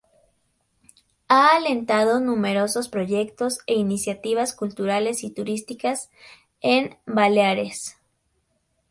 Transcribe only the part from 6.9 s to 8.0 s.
Baleares.